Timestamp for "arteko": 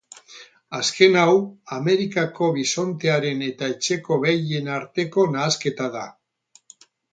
4.81-5.29